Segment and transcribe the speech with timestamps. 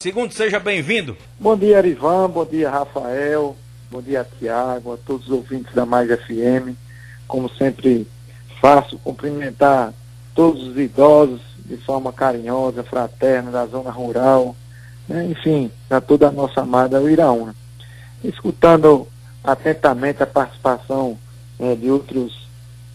[0.00, 1.16] Segundo, seja bem-vindo.
[1.40, 2.30] Bom dia, Arivan.
[2.30, 3.56] Bom dia, Rafael.
[3.90, 4.92] Bom dia, Tiago.
[4.92, 6.76] A todos os ouvintes da Mais FM.
[7.26, 8.06] Como sempre
[8.60, 9.92] faço, cumprimentar
[10.36, 14.54] todos os idosos de forma carinhosa, fraterna, da zona rural.
[15.08, 15.26] Né?
[15.32, 17.52] Enfim, a toda a nossa amada Uiraúna.
[18.22, 19.08] Escutando
[19.42, 21.18] atentamente a participação
[21.58, 22.46] né, de outros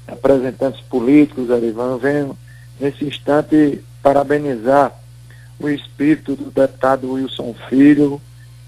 [0.08, 2.38] representantes políticos, Arivan, venho
[2.80, 5.03] nesse instante parabenizar
[5.60, 8.22] o espírito do deputado Wilson Filho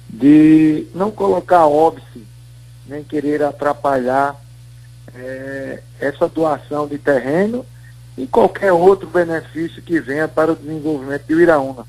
[0.10, 2.26] de não colocar óbice,
[2.88, 4.36] nem querer atrapalhar
[5.14, 7.66] é, essa doação de terreno
[8.18, 11.86] e qualquer outro benefício que venha para o desenvolvimento de Iraúna.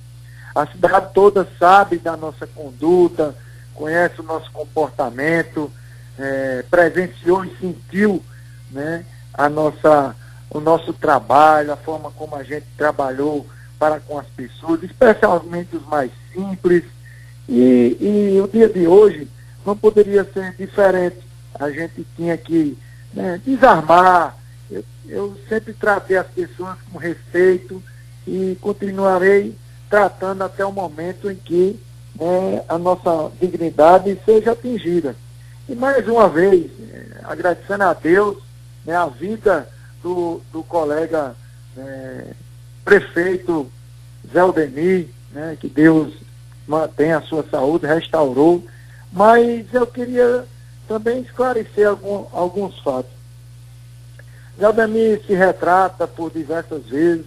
[0.55, 3.35] A cidade toda sabe da nossa conduta,
[3.75, 5.71] conhece o nosso comportamento,
[6.19, 8.23] é, presenciou e sentiu
[8.71, 10.17] né, a nossa,
[10.51, 13.47] o nosso trabalho, a forma como a gente trabalhou
[13.79, 16.85] para com as pessoas, especialmente os mais simples.
[17.49, 19.29] E, e o dia de hoje
[19.65, 21.19] não poderia ser diferente.
[21.55, 22.77] A gente tinha que
[23.13, 24.37] né, desarmar.
[24.71, 27.83] Eu, eu sempre tratei as pessoas com respeito
[28.27, 29.57] e continuarei
[29.89, 31.81] tratando até o momento em que
[32.19, 35.15] né, a nossa dignidade seja atingida.
[35.69, 38.39] E mais uma vez, eh, agradecendo a Deus
[38.85, 39.69] né, a vida
[40.03, 41.35] do, do colega
[41.77, 42.33] eh,
[42.87, 43.69] prefeito
[44.33, 46.15] Zé Aldemir, né, que Deus
[46.67, 48.65] mantenha a sua saúde, restaurou.
[49.13, 50.45] Mas eu queria
[50.87, 53.11] também esclarecer algum, alguns fatos.
[54.59, 57.27] Zé Aldemir se retrata por diversas vezes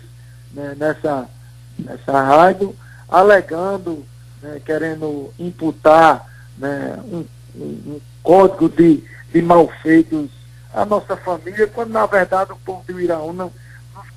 [0.54, 1.28] né, nessa,
[1.78, 2.74] nessa rádio,
[3.10, 4.06] alegando,
[4.42, 6.26] né, querendo imputar
[6.58, 10.30] né, um, um, um, código de, de malfeitos
[10.74, 13.50] à nossa família, quando na verdade o povo de Iraúna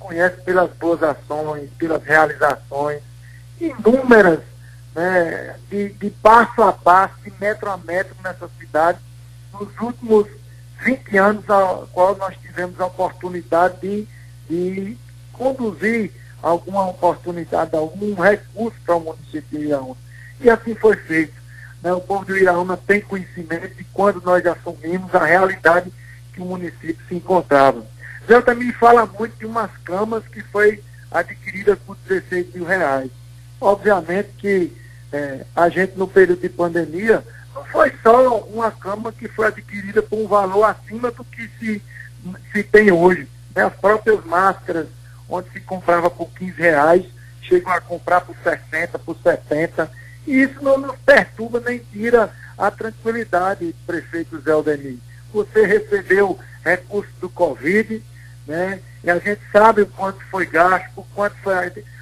[0.03, 3.01] conhece pelas boas ações, pelas realizações,
[3.59, 4.41] inúmeras,
[4.93, 8.99] né, de, de passo a passo, de metro a metro nessa cidade,
[9.53, 10.27] nos últimos
[10.83, 14.07] 20 anos, a qual nós tivemos a oportunidade de,
[14.49, 14.97] de
[15.31, 19.95] conduzir alguma oportunidade, algum recurso para o município de Iraúna.
[20.41, 21.33] E assim foi feito.
[21.81, 21.93] Né?
[21.93, 25.91] O povo de Iraúna tem conhecimento de quando nós assumimos a realidade
[26.33, 27.85] que o município se encontrava.
[28.27, 33.09] Zé também fala muito de umas camas que foi adquirida por 16 mil reais.
[33.59, 34.71] Obviamente que
[35.11, 37.23] é, a gente no período de pandemia
[37.53, 41.81] não foi só uma cama que foi adquirida por um valor acima do que se,
[42.51, 43.27] se tem hoje.
[43.55, 43.63] Né?
[43.63, 44.87] As próprias máscaras,
[45.29, 47.05] onde se comprava por 15 reais,
[47.41, 49.89] chegam a comprar por 60, por 70.
[50.25, 54.97] E isso não nos perturba nem tira a tranquilidade, prefeito Zé Aldemir.
[55.31, 58.01] Você recebeu recursos do Covid,
[58.47, 58.79] né?
[59.03, 61.53] E a gente sabe o quanto foi gasto, o quanto foi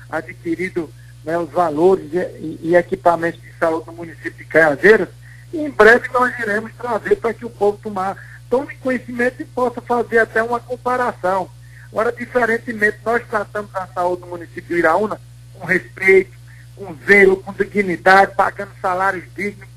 [0.09, 0.89] adquirido
[1.23, 5.09] né, os valores e, e, equipamentos de saúde do município de Caiazeiras.
[5.53, 8.17] E em breve nós iremos trazer para que o povo tomar,
[8.49, 11.49] tome conhecimento e possa fazer até uma comparação.
[11.91, 15.19] Agora, diferentemente, nós tratamos a saúde do município de Iraúna
[15.53, 16.31] com respeito,
[16.75, 19.67] com zelo, com dignidade, pagando salários dignos,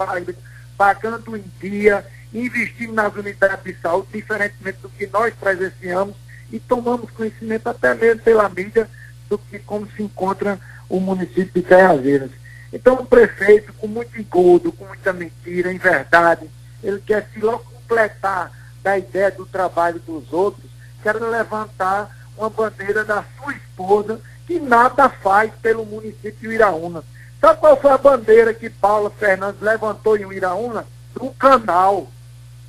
[0.77, 6.15] pagando em dia, investindo nas unidades de saúde, diferentemente do que nós presenciamos
[6.55, 8.89] e tomamos conhecimento até mesmo pela mídia
[9.29, 10.57] do que como se encontra
[10.89, 12.31] o município de Caiazeiras.
[12.73, 16.49] Então o prefeito, com muito engodo, com muita mentira, em verdade,
[16.81, 18.53] ele quer se logo completar
[18.85, 20.71] da ideia do trabalho dos outros,
[21.03, 27.03] quer levantar uma bandeira da sua esposa que nada faz pelo município de Iraúna.
[27.41, 30.87] Sabe qual foi a bandeira que Paula Fernandes levantou em Iraúna?
[31.19, 32.07] O canal.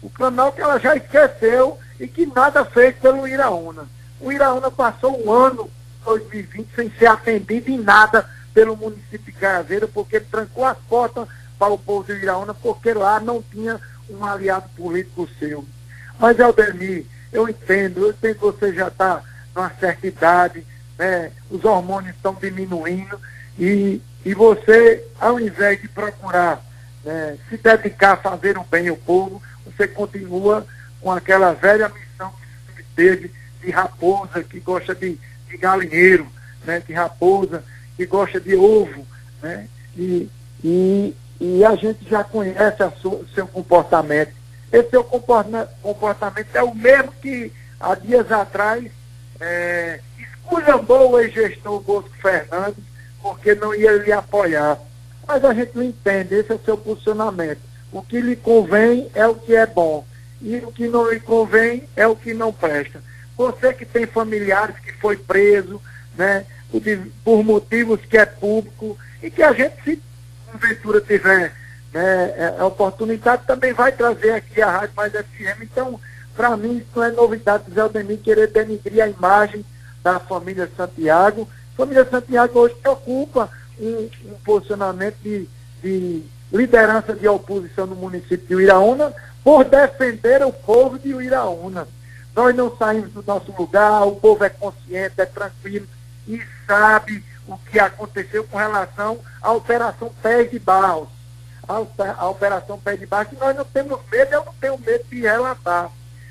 [0.02, 3.88] O canal que ela já esqueceu e que nada fez pelo Iraúna.
[4.19, 5.69] O Iraúna passou um ano,
[6.03, 11.28] 2020, sem ser atendido em nada pelo município de Caiazeira, porque ele trancou as portas
[11.57, 13.79] para o povo de Iraúna, porque lá não tinha
[14.09, 15.66] um aliado político seu.
[16.19, 19.22] Mas, Aldemir, eu entendo, eu entendo que você já está
[19.53, 20.66] numa certa idade,
[20.97, 23.19] né, os hormônios estão diminuindo,
[23.57, 26.61] e, e você, ao invés de procurar
[27.03, 30.66] né, se dedicar a fazer o bem ao povo, você continua
[31.01, 32.31] com aquela velha missão
[32.75, 33.31] que teve
[33.61, 35.19] de raposa que gosta de,
[35.49, 36.27] de galinheiro,
[36.63, 37.63] né, de raposa
[37.95, 39.05] que gosta de ovo,
[39.41, 40.29] né, e,
[40.63, 44.33] e, e a gente já conhece o seu comportamento.
[44.71, 48.91] Esse seu comportamento é o mesmo que há dias atrás
[49.39, 52.83] é, esculhambou o ex-gestor Bosco Fernandes
[53.21, 54.77] porque não ia lhe apoiar.
[55.27, 57.61] Mas a gente não entende, esse é o seu posicionamento.
[57.91, 60.05] O que lhe convém é o que é bom
[60.45, 63.01] e o que não lhe convém é o que não presta.
[63.35, 65.81] Você que tem familiares que foi preso,
[66.15, 66.45] né,
[67.23, 69.99] por motivos que é público, e que a gente se
[70.51, 71.51] porventura tiver
[71.91, 75.63] né, é, a oportunidade, também vai trazer aqui a Rádio Mais FM.
[75.63, 75.99] Então,
[76.35, 79.65] para mim, isso não é novidade Zé Aldemir querer denigrir a imagem
[80.03, 81.49] da família Santiago.
[81.73, 83.49] A família Santiago hoje ocupa
[83.79, 85.49] um, um posicionamento de,
[85.81, 89.13] de liderança de oposição no município de Uiraúna
[89.43, 91.87] por defender o povo de Uiraúna.
[92.35, 95.87] Nós não saímos do nosso lugar, o povo é consciente, é tranquilo
[96.27, 101.07] e sabe o que aconteceu com relação à Operação Pés de Barros.
[101.67, 105.21] A, Operação Pés de Barros, que nós não temos medo, eu não tenho medo de
[105.21, 105.89] relatar.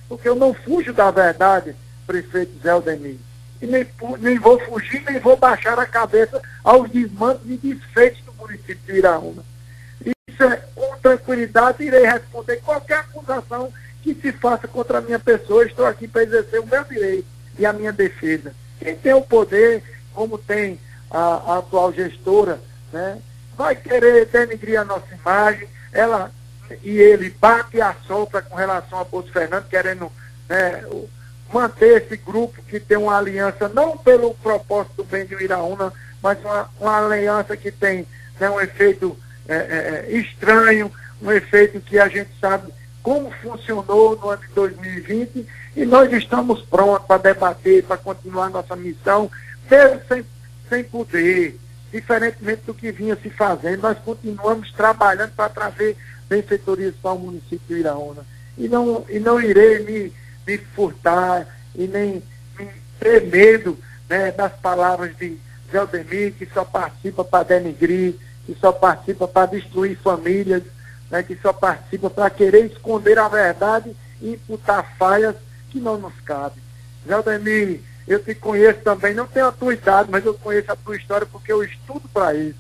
[0.09, 1.75] Porque eu não fujo da verdade,
[2.07, 3.19] prefeito Zé Aldemir.
[3.63, 3.87] E nem,
[4.19, 8.99] nem vou fugir, nem vou baixar a cabeça aos desmandos e desfeitos do município de
[8.99, 9.43] Iraúna.
[10.35, 13.73] Isso é com tranquilidade, irei responder qualquer acusação
[14.03, 15.65] que se faça contra a minha pessoa.
[15.65, 17.27] Estou aqui para exercer o meu direito
[17.57, 18.53] e a minha defesa.
[18.81, 19.83] Quem tem o poder,
[20.13, 22.61] como tem a, a atual gestora,
[22.93, 23.19] né,
[23.57, 26.33] vai querer denigrir a nossa imagem, ela
[26.83, 30.11] e ele bate e assopra com relação a Bolso Fernando, querendo
[30.49, 30.85] né,
[31.53, 36.41] manter esse grupo que tem uma aliança, não pelo propósito do bem de Iraúna, mas
[36.41, 38.07] uma, uma aliança que tem
[38.41, 39.17] né, um efeito
[39.49, 40.91] é, é, é estranho,
[41.23, 45.47] um efeito que a gente sabe como funcionou no ano de 2020
[45.77, 49.31] e nós estamos prontos para debater, para continuar nossa missão,
[49.71, 50.25] mesmo sem,
[50.69, 51.59] sem poder,
[51.93, 55.97] diferentemente do que vinha se fazendo, nós continuamos trabalhando para trazer
[56.29, 58.25] benfeitorias para o município de Iraúna.
[58.57, 60.13] E não, e não irei me,
[60.47, 62.23] me furtar e nem
[62.59, 62.69] me
[62.99, 63.77] ter medo
[64.09, 65.37] né, das palavras de
[65.71, 68.15] Zé Aldemir, que só participa para denigrir,
[68.47, 70.63] que só participa para destruir famílias,
[71.11, 75.37] né, que só participa para querer esconder a verdade e imputar falhas
[75.71, 76.63] que não nos cabem.
[77.07, 80.77] Zé Aldemir, eu te conheço também, não tenho a tua idade, mas eu conheço a
[80.77, 82.59] tua história porque eu estudo para isso.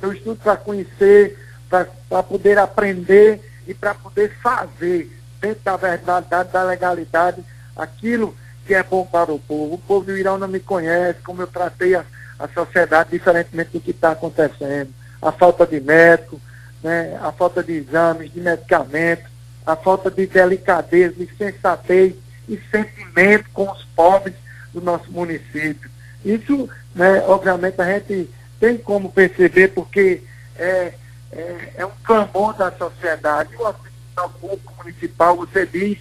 [0.00, 1.38] Eu estudo para conhecer,
[1.68, 5.10] para poder aprender e para poder fazer,
[5.40, 7.42] dentro da verdade, da legalidade,
[7.76, 8.36] aquilo
[8.66, 9.74] que é bom para o povo.
[9.74, 12.04] O povo do Irão não me conhece, como eu tratei a,
[12.38, 14.92] a sociedade diferentemente do que está acontecendo.
[15.24, 16.40] A falta de médico,
[16.82, 19.24] né, a falta de exames, de medicamentos,
[19.66, 22.14] a falta de delicadeza, de sensatez
[22.48, 24.34] e sentimento com os pobres
[24.72, 25.90] do nosso município.
[26.24, 28.30] Isso, né, obviamente, a gente
[28.60, 30.22] tem como perceber, porque
[30.56, 30.92] é,
[31.32, 33.56] é, é um clamor da sociedade.
[33.56, 35.98] O hospital público municipal, você diz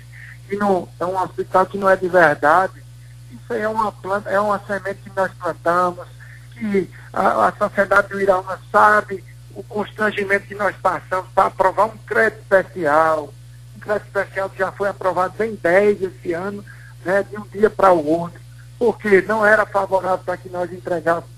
[0.47, 2.83] que não, é um hospital que não é de verdade.
[3.31, 6.05] Isso é uma planta, é uma semente que nós plantamos,
[6.53, 9.23] que a, a sociedade do Iraúna sabe
[9.55, 13.33] o constrangimento que nós passamos para aprovar um crédito especial,
[13.75, 16.63] um crédito especial que já foi aprovado em 10 esse ano,
[17.05, 18.41] né, de um dia para o outro,
[18.79, 21.29] porque não era favorável para que nós entregássemos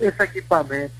[0.00, 0.92] esse equipamento.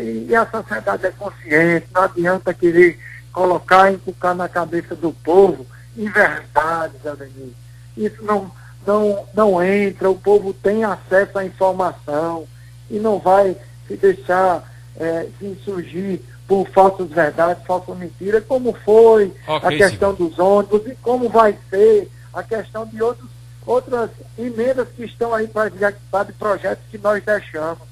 [0.00, 2.98] E, e, a sociedade é consciente, não adianta querer
[3.32, 5.66] colocar e inculcar na cabeça do povo
[5.96, 7.52] inverdades, Ademir.
[7.96, 8.50] Isso não,
[8.86, 12.46] não, não entra, o povo tem acesso à informação
[12.90, 13.56] e não vai
[13.86, 20.16] se deixar é, se insurgir por falsas verdades, falsas mentiras, como foi okay, a questão
[20.16, 20.24] sim.
[20.24, 23.28] dos ônibus e como vai ser a questão de outros,
[23.66, 27.82] outras emendas que estão aí para executar de projetos que nós deixamos.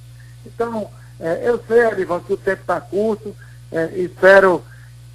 [0.46, 0.88] Então,
[1.18, 3.34] é, eu sei, Elivan, que o tempo está curto,
[3.72, 4.62] é, espero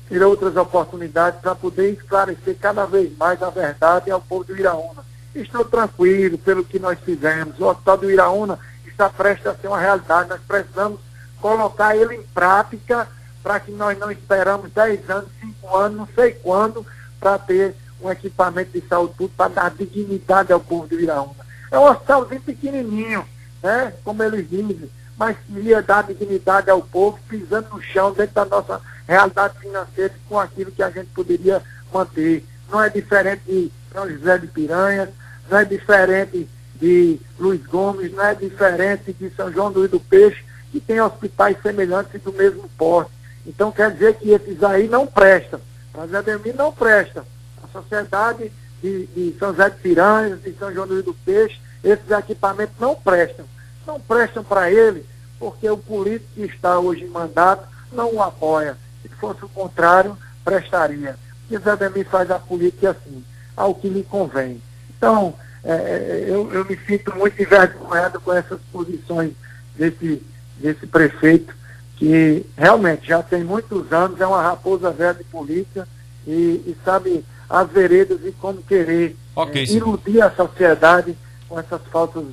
[0.09, 5.05] ter outras oportunidades para poder esclarecer cada vez mais a verdade ao povo do Iraúna.
[5.35, 7.59] Estou tranquilo pelo que nós fizemos.
[7.59, 8.59] O Hospital do Iraúna
[8.99, 10.29] está prestes a ser uma realidade.
[10.29, 10.99] Nós precisamos
[11.41, 13.07] colocar ele em prática
[13.41, 16.85] para que nós não esperamos 10 anos, 5 anos, não sei quando,
[17.17, 21.47] para ter um equipamento de saúde para dar dignidade ao povo de Viraúna.
[21.71, 23.25] É um hospitalzinho pequenininho,
[23.63, 23.93] né?
[24.03, 28.81] como eles dizem, mas queria dar dignidade ao povo, pisando no chão, dentro da nossa
[29.07, 31.61] realidade financeira, com aquilo que a gente poderia
[31.93, 32.45] manter.
[32.69, 35.09] Não é diferente de São José de Piranhas,
[35.49, 36.49] não é diferente
[36.79, 41.01] de Luiz Gomes, não é diferente de São João do Rio do Peixe, que tem
[41.01, 43.11] hospitais semelhantes do mesmo porte.
[43.45, 45.59] Então quer dizer que esses aí não prestam.
[45.93, 47.25] Mas Ademir não presta.
[47.63, 51.59] A sociedade de, de São José de Piranhas, de São João do Rio do Peixe,
[51.83, 53.45] esses equipamentos não prestam.
[53.85, 55.05] Não prestam para ele,
[55.37, 58.77] porque o político que está hoje em mandato não o apoia.
[59.01, 61.15] Se fosse o contrário, prestaria.
[61.49, 63.23] E Zé Ademir faz a política assim,
[63.57, 64.61] ao que lhe convém.
[64.95, 69.31] Então, é, é eu, eu me sinto muito envergonhado com essas posições
[69.75, 70.21] desse
[70.59, 71.55] desse prefeito,
[71.95, 75.87] que realmente já tem muitos anos, é uma raposa velha de política
[76.27, 76.31] e,
[76.65, 82.25] e sabe as veredas e como querer okay, é, iludir a sociedade com essas falsas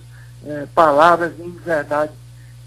[0.45, 2.15] é, palavras e inverdades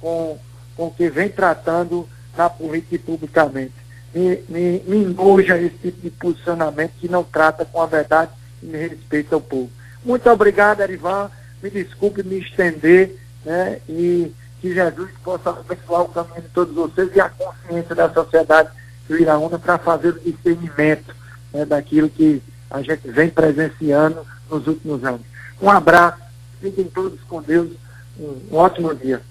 [0.01, 0.37] com,
[0.75, 3.73] com que vem tratando na política e publicamente.
[4.13, 8.31] Me, me, me enoja esse tipo de posicionamento que não trata com a verdade
[8.63, 9.69] e me respeita ao povo.
[10.03, 11.29] Muito obrigado, Erivan.
[11.61, 13.79] Me desculpe me estender, né?
[13.87, 18.69] E que Jesus possa abençoar o caminho de todos vocês e a consciência da sociedade
[19.07, 21.15] do Iraúna para fazer o discernimento
[21.53, 25.21] né, daquilo que a gente vem presenciando nos últimos anos.
[25.61, 26.19] Um abraço,
[26.61, 27.71] fiquem todos com Deus,
[28.19, 29.21] um, ótimo dia.